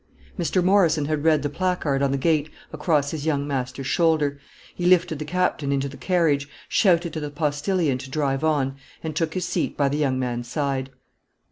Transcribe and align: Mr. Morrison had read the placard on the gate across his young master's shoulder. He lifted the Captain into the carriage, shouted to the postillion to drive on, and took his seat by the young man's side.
Mr. 0.35 0.63
Morrison 0.63 1.05
had 1.05 1.23
read 1.23 1.43
the 1.43 1.47
placard 1.49 2.01
on 2.01 2.09
the 2.09 2.17
gate 2.17 2.49
across 2.73 3.11
his 3.11 3.23
young 3.27 3.45
master's 3.47 3.85
shoulder. 3.85 4.39
He 4.73 4.87
lifted 4.87 5.19
the 5.19 5.25
Captain 5.25 5.71
into 5.71 5.87
the 5.87 5.95
carriage, 5.95 6.49
shouted 6.67 7.13
to 7.13 7.19
the 7.19 7.29
postillion 7.29 7.99
to 7.99 8.09
drive 8.09 8.43
on, 8.43 8.77
and 9.03 9.15
took 9.15 9.35
his 9.35 9.45
seat 9.45 9.77
by 9.77 9.89
the 9.89 9.97
young 9.99 10.17
man's 10.17 10.47
side. 10.47 10.89